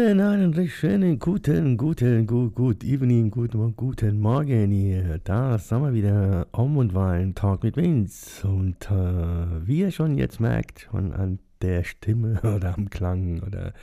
[0.00, 5.18] Einen recht schönen guten, guten, gut, gut, evening, guten, guten Morgen hier.
[5.18, 8.48] Da sind wir wieder um und Wein, Talk mit Vince.
[8.48, 13.74] Und äh, wie ihr schon jetzt merkt, schon an der Stimme oder am Klang oder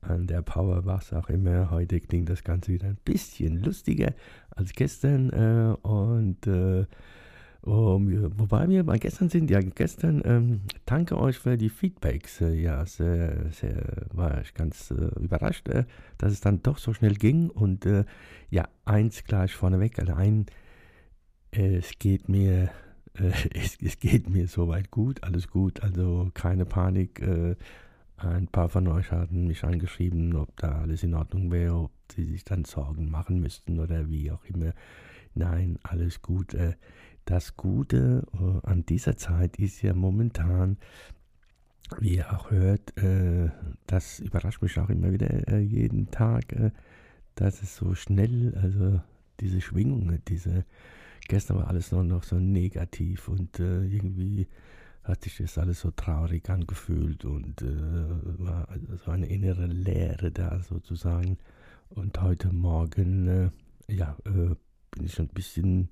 [0.00, 4.14] an der Power, was auch immer, heute klingt das Ganze wieder ein bisschen lustiger
[4.50, 5.30] als gestern.
[5.30, 6.86] Äh, und äh,
[7.64, 12.40] um, wobei wir bei gestern sind, ja, gestern, ähm, danke euch für die Feedbacks.
[12.40, 15.84] Äh, ja, sehr, sehr, war ich ganz äh, überrascht, äh,
[16.18, 17.50] dass es dann doch so schnell ging.
[17.50, 18.04] Und äh,
[18.50, 20.46] ja, eins gleich vorneweg, also ein,
[21.52, 22.70] es geht mir,
[23.16, 27.20] äh, es, es, geht mir soweit gut, alles gut, also keine Panik.
[27.20, 27.54] Äh,
[28.16, 32.24] ein paar von euch hatten mich angeschrieben, ob da alles in Ordnung wäre, ob sie
[32.24, 34.72] sich dann Sorgen machen müssten oder wie auch immer.
[35.34, 36.54] Nein, alles gut
[37.24, 40.76] das Gute äh, an dieser Zeit ist ja momentan,
[41.98, 43.50] wie ihr auch hört, äh,
[43.86, 46.70] das überrascht mich auch immer wieder äh, jeden Tag, äh,
[47.34, 49.00] dass es so schnell, also
[49.40, 50.64] diese Schwingungen, diese,
[51.28, 54.48] gestern war alles noch, noch so negativ und äh, irgendwie
[55.04, 58.68] hat sich das alles so traurig angefühlt und äh, war
[59.04, 61.38] so eine innere Leere da sozusagen.
[61.90, 63.50] Und heute Morgen,
[63.88, 65.88] ja, bin ich schon ein bisschen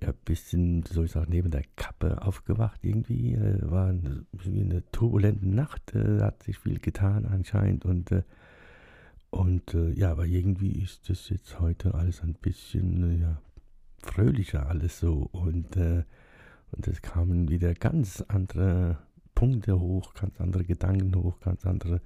[0.00, 3.34] ja, ein bisschen, soll ich sagen, neben der Kappe aufgewacht irgendwie.
[3.34, 8.22] Äh, war eine, eine turbulente Nacht, äh, hat sich viel getan anscheinend und äh,
[9.30, 13.42] und äh, ja, aber irgendwie ist das jetzt heute alles ein bisschen äh, ja,
[14.02, 16.04] fröhlicher alles so und äh,
[16.70, 18.98] und es kamen wieder ganz andere
[19.34, 22.00] Punkte hoch, ganz andere Gedanken hoch, ganz andere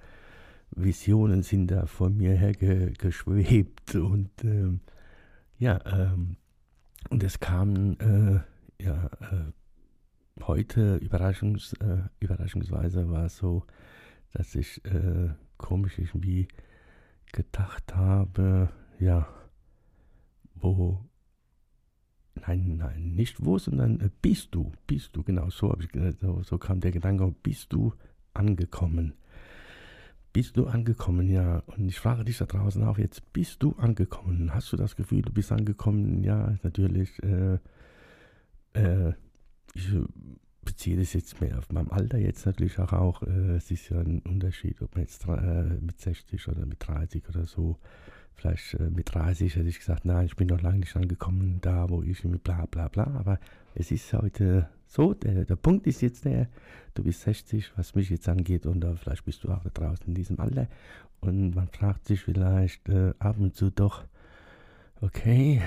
[0.70, 4.80] Visionen sind da vor mir her ge geschwebt und ähm,
[5.58, 6.36] ja, ähm,
[7.10, 8.40] und es kam äh,
[8.82, 9.52] ja, äh,
[10.42, 13.64] heute überraschungs, äh, überraschungsweise war es so,
[14.32, 16.48] dass ich äh, komisch irgendwie
[17.32, 18.68] gedacht habe,
[18.98, 19.28] ja,
[20.54, 21.04] wo,
[22.34, 25.88] nein, nein, nicht wo, sondern äh, bist du, bist du, genau so, ich,
[26.20, 27.94] so, so kam der Gedanke, bist du
[28.34, 29.14] angekommen.
[30.32, 31.62] Bist du angekommen, ja?
[31.66, 34.54] Und ich frage dich da draußen auch jetzt, bist du angekommen?
[34.54, 36.22] Hast du das Gefühl, du bist angekommen?
[36.22, 37.22] Ja, natürlich.
[37.22, 37.58] Äh,
[38.74, 39.12] äh,
[39.74, 39.90] ich
[40.62, 42.92] beziehe das jetzt mehr auf meinem Alter jetzt natürlich auch.
[42.92, 46.86] auch äh, es ist ja ein Unterschied, ob man jetzt äh, mit 60 oder mit
[46.86, 47.78] 30 oder so
[48.34, 51.88] Vielleicht äh, mit 30 hätte ich gesagt, nein, ich bin noch lange nicht angekommen da,
[51.88, 53.04] wo ich mit bla bla bla.
[53.18, 53.38] Aber
[53.74, 56.48] es ist heute so, der, der Punkt ist jetzt der,
[56.94, 60.06] du bist 60, was mich jetzt angeht, und uh, vielleicht bist du auch da draußen
[60.06, 60.68] in diesem Alter.
[61.20, 64.04] Und man fragt sich vielleicht äh, ab und zu doch,
[65.00, 65.62] okay,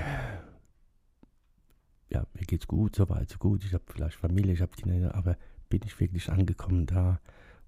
[2.08, 5.14] ja, mir geht's gut, so weit, so gut, ich habe vielleicht Familie, ich habe Kinder,
[5.14, 5.36] aber
[5.68, 7.20] bin ich wirklich angekommen da,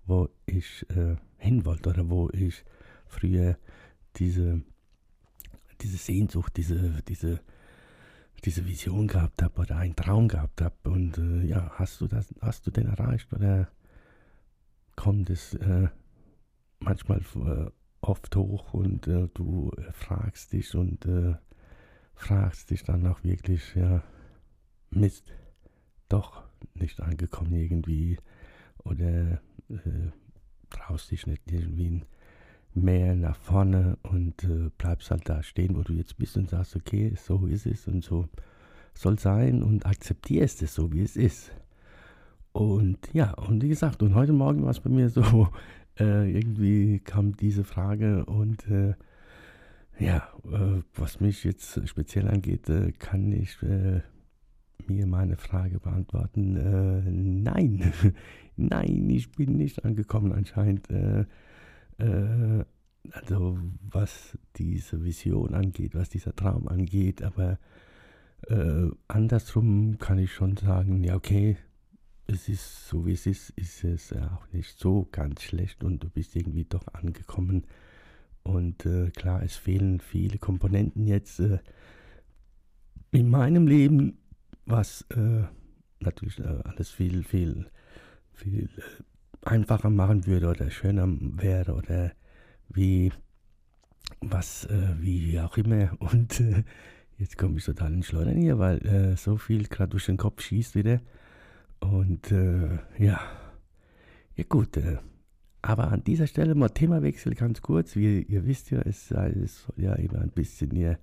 [0.06, 2.64] wo ich äh, hin wollte oder wo ich
[3.08, 3.56] früher
[4.16, 4.62] diese
[5.80, 7.40] diese Sehnsucht, diese, diese,
[8.40, 10.76] diese Vision gehabt habe oder einen Traum gehabt habe.
[10.84, 13.68] Und äh, ja, hast du das, hast du den erreicht oder
[14.96, 15.88] kommt es äh,
[16.80, 21.34] manchmal äh, oft hoch und äh, du fragst dich und äh,
[22.14, 24.02] fragst dich dann auch wirklich, ja,
[24.90, 25.32] Mist,
[26.08, 26.42] doch
[26.74, 28.18] nicht angekommen irgendwie
[28.84, 30.10] oder äh,
[30.70, 32.02] traust dich nicht irgendwie
[32.82, 36.76] mehr nach vorne und äh, bleibst halt da stehen, wo du jetzt bist und sagst,
[36.76, 38.28] okay, so ist es und so
[38.94, 41.52] soll sein und akzeptierst es so, wie es ist.
[42.52, 45.48] Und ja, und wie gesagt, und heute Morgen war es bei mir so,
[46.00, 48.94] äh, irgendwie kam diese Frage und äh,
[49.98, 54.00] ja, äh, was mich jetzt speziell angeht, äh, kann ich äh,
[54.86, 56.56] mir meine Frage beantworten.
[56.56, 57.92] Äh, nein,
[58.56, 60.88] nein, ich bin nicht angekommen anscheinend
[63.12, 63.58] also
[63.90, 67.58] was diese Vision angeht, was dieser Traum angeht, aber
[68.48, 71.56] äh, andersrum kann ich schon sagen, ja okay,
[72.26, 76.10] es ist so wie es ist, ist es auch nicht so ganz schlecht und du
[76.10, 77.64] bist irgendwie doch angekommen.
[78.42, 81.58] Und äh, klar, es fehlen viele Komponenten jetzt äh,
[83.10, 84.18] in meinem Leben,
[84.66, 85.44] was äh,
[86.00, 87.66] natürlich äh, alles viel, viel,
[88.34, 92.12] viel äh, einfacher machen würde oder schöner wäre oder
[92.68, 93.12] wie
[94.20, 95.90] was, äh, wie auch immer.
[96.00, 96.64] Und äh,
[97.18, 100.40] Jetzt komme ich total in Schleudern hier, weil äh, so viel gerade durch den Kopf
[100.40, 101.00] schießt wieder.
[101.80, 103.20] Und äh, ja,
[104.36, 104.76] ja gut.
[104.76, 104.98] Äh,
[105.60, 107.96] aber an dieser Stelle mal Themawechsel ganz kurz.
[107.96, 111.00] Wie ihr wisst ja, es, es soll ja immer ein bisschen hier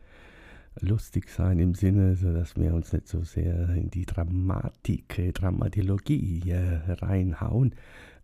[0.80, 5.34] lustig sein im Sinne, so dass wir uns nicht so sehr in die Dramatik, äh,
[5.34, 7.76] Dramatologie hier reinhauen.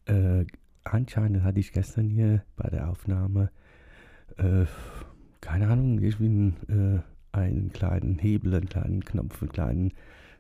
[0.06, 0.46] Äh,
[0.84, 3.52] anscheinend hatte ich gestern hier bei der Aufnahme,
[4.38, 4.66] äh,
[5.42, 9.94] keine Ahnung, ich bin äh, einen kleinen Hebel, einen kleinen Knopf, einen kleinen,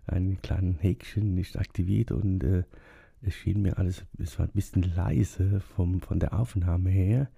[0.07, 2.63] einen kleinen Häkchen nicht aktiviert und äh,
[3.21, 7.29] es schien mir alles, es war ein bisschen leise vom, von der Aufnahme her.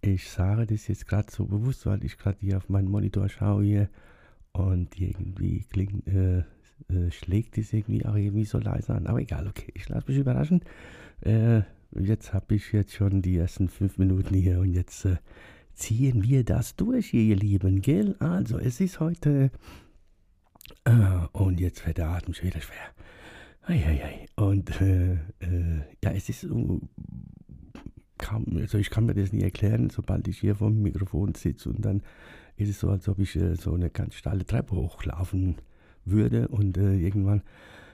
[0.00, 3.64] Ich sage das jetzt gerade so bewusst, weil ich gerade hier auf meinen Monitor schaue
[3.64, 3.88] hier
[4.52, 6.40] und irgendwie klingt, äh,
[6.88, 9.06] äh, schlägt es irgendwie auch irgendwie so leise an.
[9.06, 10.60] Aber egal, okay, ich lasse mich überraschen.
[11.20, 11.62] Äh,
[11.92, 15.16] jetzt habe ich jetzt schon die ersten fünf Minuten hier und jetzt äh,
[15.74, 18.16] ziehen wir das durch ihr Lieben, gell?
[18.18, 19.50] Also, es ist heute.
[20.84, 22.76] Äh, und jetzt wird der Atem schon wieder schwer.
[23.62, 24.26] Eieiei.
[24.36, 26.80] Und äh, äh, ja, es ist so.
[28.18, 31.68] Kaum, also ich kann mir das nie erklären, sobald ich hier vor dem Mikrofon sitze
[31.68, 32.02] und dann
[32.56, 35.54] ist es so, als ob ich äh, so eine ganz steile Treppe hochlaufen
[36.04, 37.42] würde und äh, irgendwann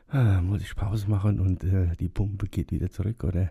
[0.09, 3.51] ah, muss ich Pause machen und äh, die Pumpe geht wieder zurück oder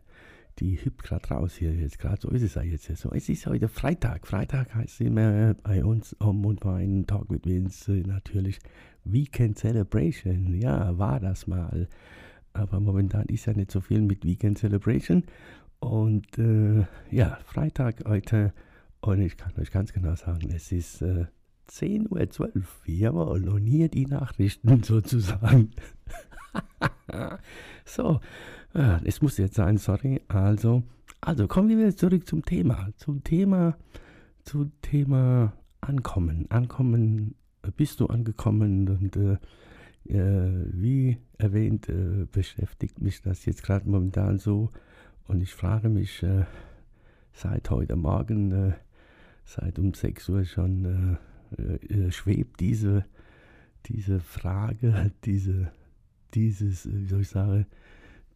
[0.59, 2.21] die hüpft gerade raus hier jetzt gerade.
[2.21, 2.95] So ist es ja jetzt.
[2.97, 4.27] So, es ist heute Freitag.
[4.27, 8.59] Freitag heißt immer bei uns um und Wein Talk with Vince natürlich
[9.03, 10.53] Weekend Celebration.
[10.59, 11.87] Ja, war das mal.
[12.53, 15.23] Aber momentan ist ja nicht so viel mit Weekend Celebration.
[15.79, 18.53] Und äh, ja, Freitag heute.
[19.01, 21.25] Und ich kann euch ganz genau sagen, es ist äh,
[21.69, 22.63] 10.12 Uhr.
[22.85, 25.71] Jawohl, und hier die Nachrichten sozusagen.
[27.85, 28.19] so,
[28.73, 30.21] ja, es muss jetzt sein, sorry.
[30.27, 30.83] Also,
[31.21, 32.89] also kommen wir wieder zurück zum Thema.
[32.97, 33.77] Zum Thema,
[34.43, 36.47] zum Thema Ankommen.
[36.49, 37.35] Ankommen,
[37.77, 39.37] bist du angekommen und äh,
[40.05, 44.71] äh, wie erwähnt, äh, beschäftigt mich das jetzt gerade momentan so.
[45.27, 46.45] Und ich frage mich äh,
[47.31, 48.73] seit heute Morgen, äh,
[49.45, 51.17] seit um 6 Uhr schon,
[51.57, 53.05] äh, schwebt diese,
[53.85, 55.71] diese Frage, diese,
[56.33, 57.65] dieses, wie soll ich sagen,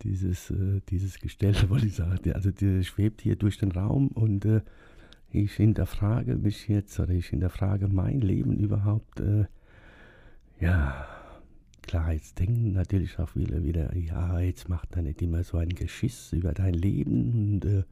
[0.03, 2.19] dieses, äh, dieses Gestell, wollte ich sagen.
[2.33, 4.61] Also der schwebt hier durch den Raum und äh,
[5.31, 9.19] ich hinterfrage mich jetzt oder ich hinterfrage mein Leben überhaupt.
[9.19, 9.45] Äh,
[10.59, 11.05] ja,
[11.81, 15.69] klar, jetzt denken natürlich auch viele wieder, ja, jetzt macht er nicht immer so ein
[15.69, 17.85] Geschiss über dein Leben und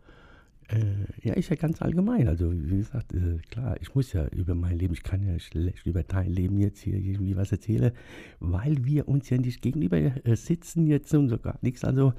[0.70, 2.28] äh, ja, ist ja ganz allgemein.
[2.28, 5.86] Also, wie gesagt, äh, klar, ich muss ja über mein Leben, ich kann ja schlecht
[5.86, 7.92] über dein Leben jetzt hier irgendwie was erzählen,
[8.40, 11.84] weil wir uns ja nicht gegenüber äh, sitzen jetzt und so gar nichts.
[11.84, 12.14] Also,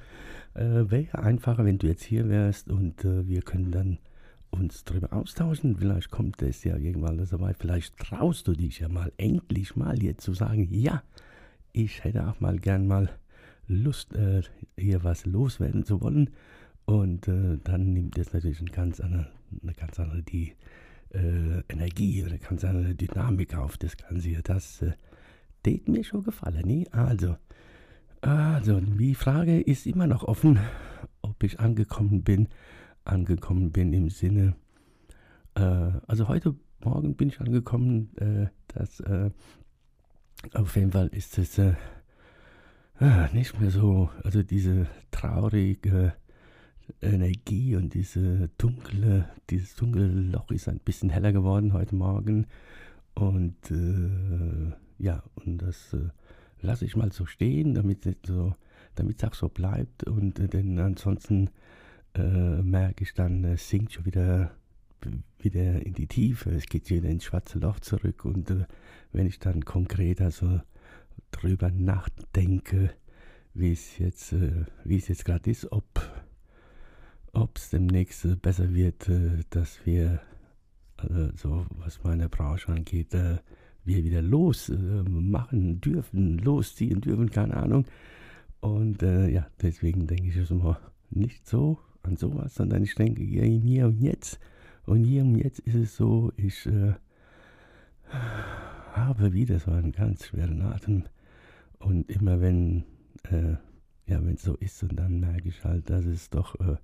[0.55, 3.99] äh, wäre ja einfacher, wenn du jetzt hier wärst und äh, wir können dann
[4.51, 5.77] uns darüber austauschen.
[5.77, 7.57] Vielleicht kommt es ja irgendwann so weit.
[7.59, 11.03] Vielleicht traust du dich ja mal endlich mal jetzt zu sagen, ja,
[11.73, 13.11] ich hätte auch mal gern mal
[13.69, 14.17] Lust,
[14.77, 16.31] hier was loswerden zu wollen.
[16.87, 19.29] Und äh, dann nimmt es natürlich eine ganz andere,
[19.63, 20.55] eine ganz andere die,
[21.11, 24.43] äh, Energie, eine ganz andere Dynamik auf das Ganze hier.
[24.43, 24.93] Das äh,
[25.67, 26.63] hat mir schon gefallen.
[26.65, 26.87] Nee?
[26.93, 27.37] Also,
[28.21, 30.59] also, die Frage ist immer noch offen,
[31.23, 32.49] ob ich angekommen bin.
[33.05, 34.57] Angekommen bin im Sinne,
[35.55, 39.31] äh, also heute Morgen bin ich angekommen, äh, dass äh,
[40.55, 41.75] auf jeden Fall ist es äh,
[43.33, 46.15] nicht mehr so, also diese traurige
[47.01, 52.47] Energie und diese dunkle, dieses dunkle Loch ist ein bisschen heller geworden heute Morgen.
[53.15, 56.09] Und äh, ja, und das äh,
[56.61, 58.55] lasse ich mal so stehen, damit es so,
[59.23, 60.05] auch so bleibt.
[60.05, 61.51] Und äh, denn ansonsten
[62.15, 64.51] äh, merke ich dann, es sinkt schon wieder,
[65.39, 66.51] wieder in die Tiefe.
[66.51, 68.25] Es geht wieder ins schwarze Loch zurück.
[68.25, 68.65] Und äh,
[69.13, 70.61] wenn ich dann konkret also
[71.31, 72.91] drüber nachdenke,
[73.55, 75.85] wie es jetzt, äh, wie es jetzt gerade ist, ob
[77.37, 80.21] ob es demnächst äh, besser wird, äh, dass wir,
[80.97, 83.39] also so was meine Branche angeht, äh,
[83.85, 84.73] wir wieder los
[85.09, 87.85] machen dürfen, losziehen dürfen, keine Ahnung.
[88.59, 94.01] Und ja, deswegen denke ich immer nicht so an sowas, sondern ich denke hier und
[94.01, 94.41] jetzt.
[94.87, 96.95] Und hier und jetzt ist es so, ich äh,
[98.93, 101.05] habe wieder so einen ganz schweren Atem.
[101.79, 102.83] Und immer wenn,
[103.31, 103.53] äh,
[104.09, 106.75] ja, wenn es so ist, und dann merke ich halt, dass es doch äh,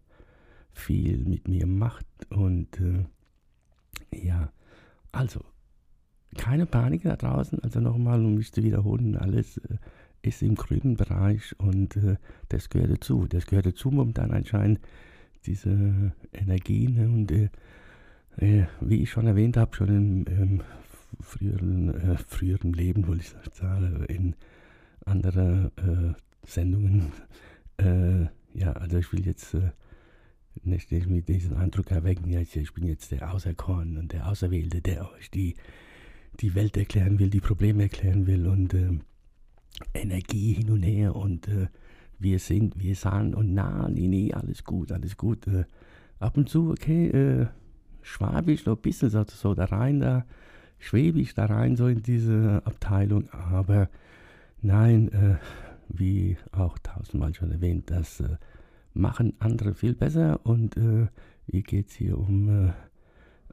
[0.73, 2.07] viel mit mir macht.
[2.31, 3.05] Und äh,
[4.13, 4.53] ja,
[5.13, 5.41] also
[6.37, 7.59] keine Panik da draußen.
[7.61, 9.77] Also nochmal, um mich zu wiederholen, alles äh,
[10.23, 12.17] ist im grünen Bereich und äh,
[12.49, 13.27] das gehört dazu.
[13.29, 14.81] Das gehört dazu momentan anscheinend,
[15.47, 16.99] diese Energien.
[17.13, 17.51] Und äh,
[18.39, 20.61] äh, wie ich schon erwähnt habe, schon im, ähm,
[21.21, 24.35] früheren, äh, früheren Leben, wollte ich sagen, in
[25.05, 26.15] anderen äh,
[26.47, 27.13] Sendungen.
[28.55, 29.57] Ja, also ich will jetzt
[30.63, 35.11] nicht mit diesem Eindruck erwecken, ja, ich bin jetzt der Auserkorn und der Auserwählte, der
[35.13, 35.55] euch die,
[36.41, 38.99] die Welt erklären will, die Probleme erklären will und äh,
[39.95, 41.69] Energie hin und her und äh,
[42.19, 45.47] wir sind, wir sahen und na, nee, nee, alles gut, alles gut.
[45.47, 45.65] Äh,
[46.21, 47.47] ab und zu, okay, äh,
[48.03, 50.25] Schwabisch, so ein bisschen so, so da rein, da
[50.79, 53.89] schwäbisch da rein, so in diese Abteilung, aber
[54.61, 55.37] nein, äh,
[55.89, 58.37] wie auch tausendmal schon erwähnt, das äh,
[58.95, 61.07] machen andere viel besser und äh,
[61.47, 62.73] hier geht es hier um äh,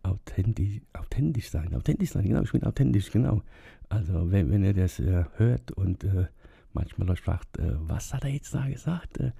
[0.03, 3.41] authentisch, authentisch sein, authentisch sein, genau, ich bin authentisch, genau.
[3.89, 6.27] Also wenn, wenn ihr das äh, hört und äh,
[6.73, 9.19] manchmal euch fragt, äh, was hat er jetzt da gesagt?
[9.19, 9.31] Äh,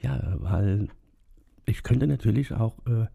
[0.00, 0.88] ja, weil
[1.66, 3.06] ich könnte natürlich auch äh,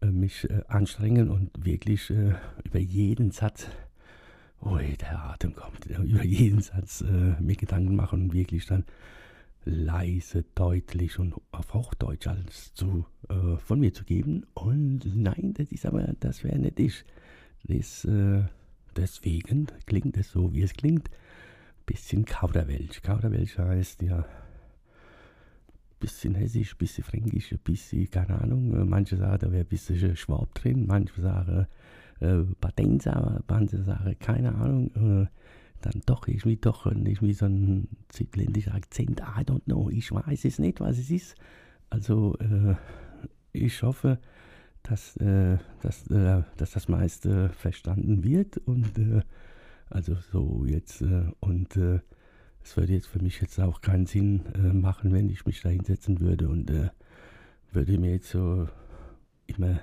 [0.00, 3.66] äh mich äh, anstrengen und wirklich äh, über jeden Satz,
[4.62, 8.84] ui, der Atem kommt, über jeden Satz mir Gedanken machen und wirklich dann
[9.64, 13.06] leise, deutlich und auf Hochdeutsch alles zu,
[13.58, 14.46] von mir zu geben.
[14.54, 17.04] Und nein, das ist aber, das wäre nicht ich.
[17.64, 18.06] Das,
[18.96, 21.08] deswegen klingt es so, wie es klingt
[21.86, 23.02] bisschen Kauderwelsch.
[23.02, 24.24] Kauderwelsch heißt ja
[26.00, 28.88] bisschen hessisch, bisschen fränkisch, bisschen, keine Ahnung.
[28.88, 31.66] Manche sagen, da wäre ein bisschen Schwab drin, manche sagen
[32.20, 34.90] äh, Badenser, manche sagen, keine Ahnung.
[34.94, 35.26] Äh,
[35.80, 39.20] dann doch irgendwie doch irgendwie so ein südländischer Akzent.
[39.20, 41.34] I don't know, ich weiß es nicht, was es ist.
[41.90, 42.74] Also äh,
[43.52, 44.18] ich hoffe,
[44.82, 49.22] dass, äh, dass, äh, dass das meiste verstanden wird und äh,
[49.90, 52.00] also so jetzt, äh, und äh,
[52.62, 55.68] es würde jetzt für mich jetzt auch keinen Sinn äh, machen, wenn ich mich da
[55.68, 56.88] hinsetzen würde und äh,
[57.72, 58.68] würde mir jetzt so
[59.46, 59.80] immer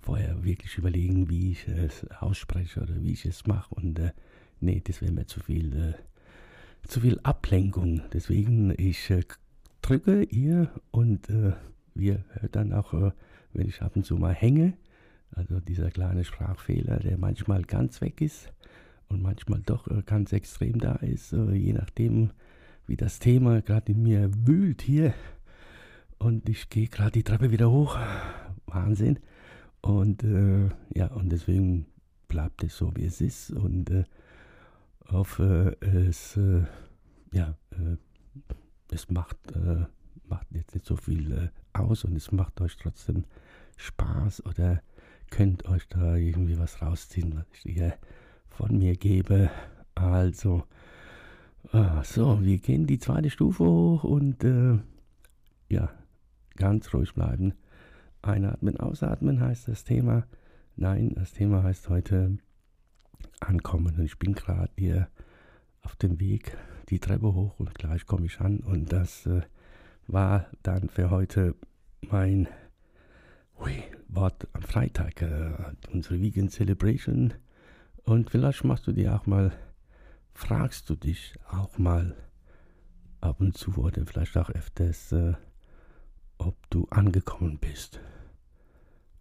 [0.00, 3.74] vorher wirklich überlegen, wie ich es ausspreche oder wie ich es mache.
[3.74, 4.12] Und äh,
[4.60, 8.02] nee, das wäre mir zu viel, äh, zu viel Ablenkung.
[8.12, 9.22] Deswegen, ich äh,
[9.82, 11.52] drücke ihr und äh,
[11.94, 13.12] wir dann auch, äh,
[13.52, 14.74] wenn ich ab und zu mal hänge,
[15.32, 18.52] also dieser kleine Sprachfehler, der manchmal ganz weg ist,
[19.10, 22.30] und manchmal doch äh, ganz extrem da ist, äh, je nachdem,
[22.86, 25.12] wie das Thema gerade in mir wühlt hier.
[26.18, 27.98] Und ich gehe gerade die Treppe wieder hoch.
[28.66, 29.18] Wahnsinn.
[29.80, 31.86] Und äh, ja, und deswegen
[32.28, 33.50] bleibt es so, wie es ist.
[33.50, 34.04] Und äh,
[35.12, 36.62] hoffe, es, äh,
[37.32, 37.96] ja, äh,
[38.90, 39.84] es macht, äh,
[40.28, 43.24] macht jetzt nicht so viel äh, aus und es macht euch trotzdem
[43.76, 44.82] Spaß oder
[45.30, 47.94] könnt euch da irgendwie was rausziehen, was ich hier
[48.48, 49.50] von mir gebe.
[49.94, 50.64] Also,
[51.72, 54.78] äh, so, wir gehen die zweite Stufe hoch und äh,
[55.68, 55.90] ja,
[56.56, 57.54] ganz ruhig bleiben.
[58.22, 60.26] Einatmen, ausatmen heißt das Thema.
[60.76, 62.38] Nein, das Thema heißt heute
[63.40, 63.96] ankommen.
[63.98, 65.08] Und ich bin gerade hier
[65.82, 66.56] auf dem Weg
[66.88, 68.58] die Treppe hoch und gleich komme ich an.
[68.60, 69.42] Und das äh,
[70.06, 71.54] war dann für heute
[72.02, 72.48] mein
[73.58, 75.52] hui, Wort am Freitag, äh,
[75.92, 77.34] unsere Vegan Celebration
[78.04, 79.52] und vielleicht machst du dir auch mal,
[80.32, 82.16] fragst du dich auch mal
[83.20, 85.34] ab und zu oder vielleicht auch öfters, äh,
[86.38, 88.00] ob du angekommen bist.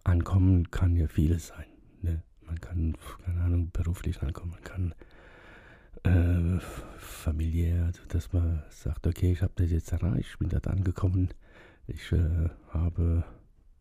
[0.04, 1.66] Ankommen kann ja vieles sein.
[2.02, 2.24] Ne?
[2.50, 4.96] Man kann, keine Ahnung, beruflich ankommen, man kann
[6.04, 6.60] äh,
[6.98, 11.30] familiär, also dass man sagt, okay, ich habe das jetzt erreicht, ich bin dort angekommen,
[11.86, 13.24] ich äh, habe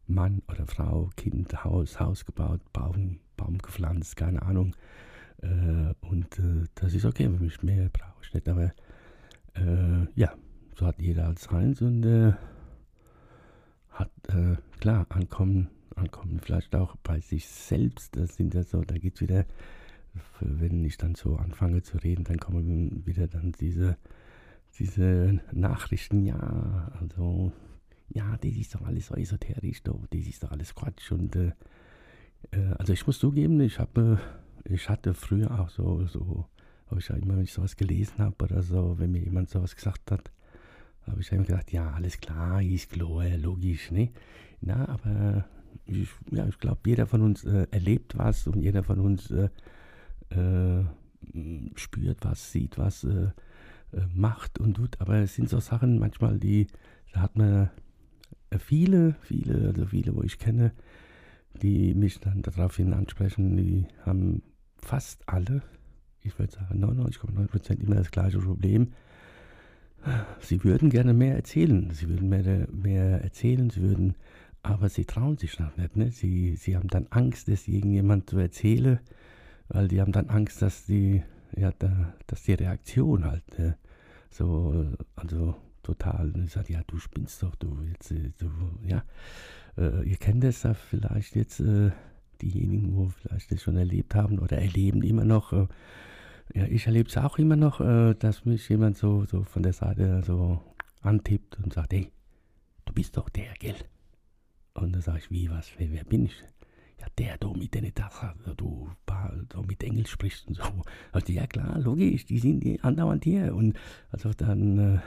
[0.07, 4.75] Mann oder Frau, Kind, Haus, Haus gebaut, Baum, Baum gepflanzt, keine Ahnung.
[5.43, 8.49] Äh, und äh, das ist okay, wenn ich mehr brauche ich nicht.
[8.49, 8.73] Aber
[9.55, 10.35] äh, ja,
[10.77, 12.33] so hat jeder als seins und äh,
[13.91, 14.11] hat,
[14.79, 18.17] klar, ankommen, ankommen vielleicht auch bei sich selbst.
[18.17, 19.45] Das sind ja so, da geht es wieder,
[20.41, 23.97] wenn ich dann so anfange zu reden, dann kommen wieder dann diese,
[24.79, 27.53] diese Nachrichten, ja, also
[28.11, 31.13] ja, das ist doch alles so esoterisch, das ist doch alles Quatsch.
[31.13, 31.53] Und äh,
[32.53, 34.19] äh, also ich muss zugeben, ich habe,
[34.65, 36.47] ich hatte früher auch so, so,
[36.87, 40.11] habe ich immer, wenn ich sowas gelesen habe oder so, wenn mir jemand sowas gesagt
[40.11, 40.31] hat,
[41.07, 44.11] habe ich immer gedacht, ja, alles klar, ist klar, logisch, ne?
[44.61, 45.47] Na, aber
[45.87, 49.49] ich, ja, ich glaube, jeder von uns äh, erlebt was und jeder von uns äh,
[50.31, 50.85] äh,
[51.75, 53.31] spürt was, sieht was, äh,
[53.93, 55.01] äh, macht und tut.
[55.01, 56.67] Aber es sind so Sachen manchmal, die,
[57.13, 57.71] da hat man
[58.59, 60.73] viele, viele, also viele, wo ich kenne,
[61.63, 64.43] die mich dann daraufhin ansprechen, die haben
[64.77, 65.63] fast alle,
[66.23, 68.93] ich würde sagen 99,9% immer das gleiche Problem.
[70.41, 74.15] Sie würden gerne mehr erzählen, sie würden mehr, mehr erzählen, sie würden,
[74.63, 75.97] aber sie trauen sich noch nicht.
[75.97, 76.11] Ne?
[76.11, 79.01] Sie, sie haben dann Angst, dass irgendjemand so erzähle
[79.69, 81.23] weil die haben dann Angst, dass die,
[81.57, 83.73] ja, da, dass die Reaktion halt äh,
[84.31, 84.87] so,
[85.17, 88.51] also total, ich sage, ja, du spinnst doch, du jetzt, äh, du,
[88.85, 89.05] ja,
[89.77, 91.91] äh, ihr kennt das ja vielleicht jetzt, äh,
[92.41, 95.67] diejenigen, wo vielleicht das schon erlebt haben oder erleben immer noch, äh,
[96.55, 99.75] ja, ich erlebe es auch immer noch, äh, dass mich jemand so, so von der
[99.75, 100.63] Seite so
[101.03, 102.11] antippt und sagt, hey,
[102.87, 103.77] du bist doch der, gell?
[104.81, 106.35] Und dann sage ich, wie, was, wer, wer bin ich?
[107.01, 108.91] Ja, der du mit deiner Tasse, du
[109.53, 110.63] so mit Englisch sprichst und so.
[111.13, 113.55] Also, ja klar, logisch, die sind die andauernd hier.
[113.55, 113.79] Und
[114.11, 114.99] also dann äh,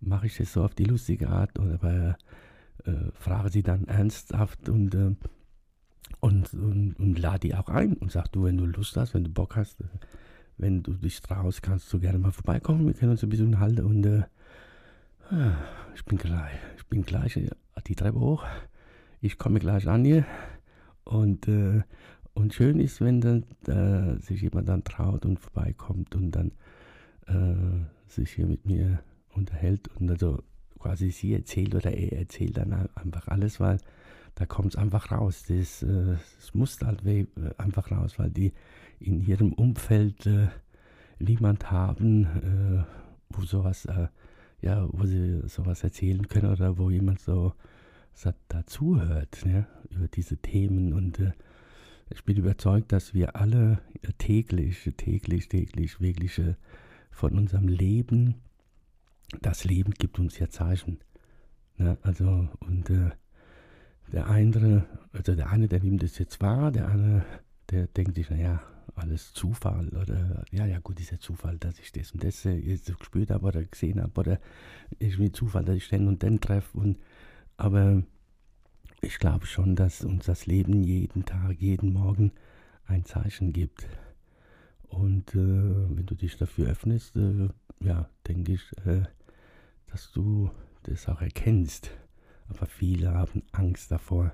[0.00, 2.16] mache ich es so auf die lustige Art oder
[2.84, 5.14] äh, frage sie dann ernsthaft und, äh,
[6.20, 9.24] und, und, und lade die auch ein und sag du, wenn du Lust hast, wenn
[9.24, 9.84] du Bock hast, äh,
[10.58, 12.86] wenn du dich traust, kannst du gerne mal vorbeikommen.
[12.86, 14.22] Wir können uns ein bisschen halten und äh,
[15.30, 15.56] ah,
[15.94, 17.48] ich bin gleich, ich bin gleich äh,
[17.86, 18.44] die Treppe hoch.
[19.22, 20.26] Ich komme gleich an hier
[21.04, 21.82] und, äh,
[22.34, 26.52] und schön ist, wenn dann äh, sich jemand dann traut und vorbeikommt und dann
[27.26, 29.00] äh, sich hier mit mir
[29.34, 30.42] unterhält und also
[30.78, 33.78] quasi sie erzählt oder er erzählt dann einfach alles, weil
[34.34, 35.44] da kommt es einfach raus.
[35.48, 37.02] Das, äh, das muss halt
[37.58, 38.52] einfach raus, weil die
[38.98, 40.48] in ihrem Umfeld äh,
[41.18, 42.84] niemand haben, äh,
[43.30, 44.08] wo sowas, äh,
[44.62, 47.52] ja, wo sie sowas erzählen können oder wo jemand so,
[48.48, 51.32] dazuhört, ne, über diese Themen und äh,
[52.10, 53.80] ich bin überzeugt, dass wir alle
[54.18, 56.54] täglich, täglich, täglich wirklich äh,
[57.10, 58.34] von unserem Leben,
[59.40, 60.98] das Leben gibt uns ja Zeichen.
[61.76, 61.96] Ne?
[62.02, 63.10] Also, und äh,
[64.12, 67.24] der eine, also der eine, der nimmt es jetzt wahr, der andere,
[67.70, 68.60] der denkt sich, naja,
[68.96, 72.98] alles Zufall oder ja, ja gut, ist ja Zufall, dass ich das und das jetzt
[72.98, 74.40] gespürt habe oder gesehen habe oder
[74.98, 76.98] ist mir Zufall, dass ich den und den treffe und
[77.56, 78.02] aber
[79.02, 82.32] ich glaube schon, dass uns das Leben jeden Tag, jeden Morgen
[82.86, 83.86] ein Zeichen gibt.
[84.88, 87.48] Und äh, wenn du dich dafür öffnest, äh,
[87.80, 89.02] ja, denke ich, äh,
[89.86, 90.50] dass du
[90.82, 91.90] das auch erkennst.
[92.48, 94.32] Aber viele haben Angst davor,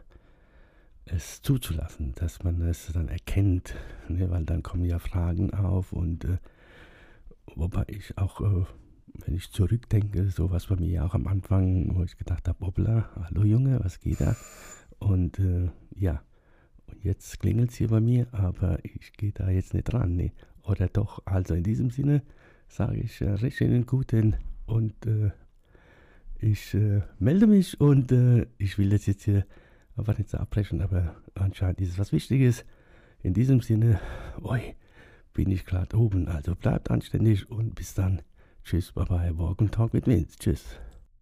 [1.07, 3.75] es zuzulassen, dass man es dann erkennt,
[4.09, 6.39] ne, weil dann kommen ja Fragen auf und äh,
[7.55, 8.65] wobei ich auch, äh,
[9.25, 13.09] wenn ich zurückdenke, so was bei mir auch am Anfang, wo ich gedacht habe, hoppla,
[13.25, 14.37] hallo Junge, was geht da?
[14.99, 16.23] Und äh, ja,
[16.87, 20.33] und jetzt klingelt es hier bei mir, aber ich gehe da jetzt nicht ran, ne?
[20.63, 22.23] Oder doch, also in diesem Sinne
[22.69, 25.31] sage ich äh, recht schönen guten und äh,
[26.41, 29.47] ich äh, melde mich und äh, ich will das jetzt hier
[29.97, 32.65] einfach nicht so abbrechen, aber anscheinend ist es was Wichtiges.
[33.23, 33.99] In diesem Sinne,
[34.43, 34.61] oi,
[35.33, 36.29] bin ich gerade oben.
[36.29, 38.23] Also bleibt anständig und bis dann.
[38.63, 40.37] Tschüss, bye bye, Walk and Talk mit Vince.
[40.39, 40.65] Tschüss.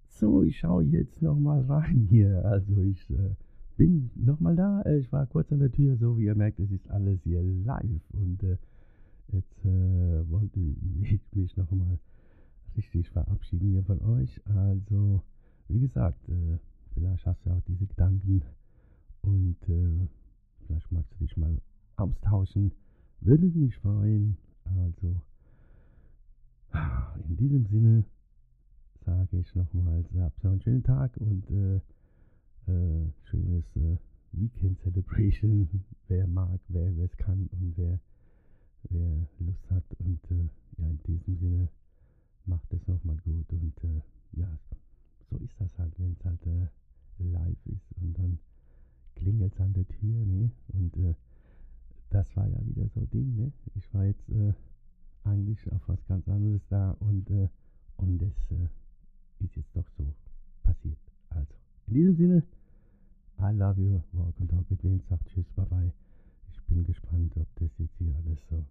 [0.08, 2.44] So, ich schaue jetzt nochmal rein hier.
[2.44, 3.34] Also ich äh,
[3.76, 4.82] bin nochmal da.
[4.82, 7.42] Äh, ich war kurz an der Tür, so wie ihr merkt, es ist alles hier
[7.42, 8.02] live.
[8.12, 8.56] Und äh,
[9.32, 11.98] jetzt äh, wollte ich mich nochmal
[12.76, 14.40] richtig verabschieden hier von euch.
[14.46, 15.22] Also,
[15.68, 16.58] wie gesagt, äh,
[16.94, 18.42] vielleicht hast du auch diese Gedanken
[19.24, 20.08] und äh,
[20.66, 21.60] vielleicht magst du dich mal
[21.96, 22.72] austauschen.
[23.20, 24.36] Würde mich freuen.
[24.64, 25.20] Also,
[27.28, 28.04] in diesem Sinne
[29.04, 31.76] sage ich nochmals, habt noch einen schönen Tag und äh,
[32.70, 33.96] äh, schönes äh,
[34.32, 35.68] Weekend Celebration.
[36.08, 37.98] Wer mag, wer es kann und wer,
[38.90, 39.84] wer Lust hat.
[40.00, 41.68] Und äh, ja, in diesem Sinne
[42.44, 43.50] macht es nochmal gut.
[43.52, 44.48] Und äh, ja,
[45.30, 46.40] so ist das halt, wenn es halt
[47.18, 48.38] live ist und dann
[49.14, 50.50] klingelt es an der Tür, ne?
[50.68, 51.14] Und äh,
[52.10, 53.52] das war ja wieder so ein Ding, ne?
[53.74, 54.52] Ich war jetzt äh,
[55.24, 57.48] eigentlich auf was ganz anderes da und, äh,
[57.96, 60.04] und das äh, ist jetzt doch so
[60.62, 60.98] passiert.
[61.30, 61.54] Also,
[61.88, 62.42] in diesem Sinne,
[63.40, 65.92] I love you, walk and talk mit wem, sagt Tschüss, bye bye.
[66.52, 68.64] Ich bin gespannt, ob das jetzt hier alles so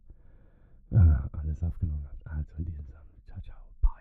[0.96, 0.98] äh,
[1.32, 2.32] alles aufgenommen hat.
[2.32, 3.92] Also in diesem Sinne, ciao, ciao, bye.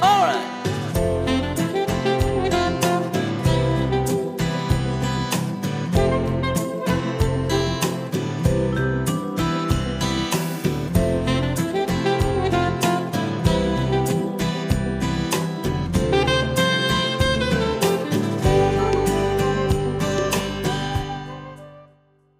[0.00, 1.27] Alright.